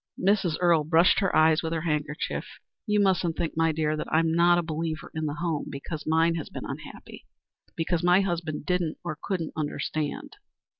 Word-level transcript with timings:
Mrs. 0.19 0.55
Earle 0.59 0.83
brushed 0.83 1.19
her 1.19 1.35
eyes 1.35 1.61
with 1.61 1.73
her 1.73 1.81
handkerchief. 1.81 2.47
"You 2.87 2.99
musn't 2.99 3.37
think, 3.37 3.53
my 3.55 3.71
dear, 3.71 3.95
that 3.95 4.11
I'm 4.11 4.33
not 4.33 4.57
a 4.57 4.63
believer 4.63 5.11
in 5.13 5.27
the 5.27 5.35
home 5.35 5.67
because 5.69 6.07
mine 6.07 6.33
has 6.37 6.49
been 6.49 6.65
unhappy 6.65 7.27
because 7.75 8.01
my 8.01 8.21
husband 8.21 8.65
didn't 8.65 8.97
or 9.03 9.19
couldn't 9.21 9.53
understand. 9.55 10.37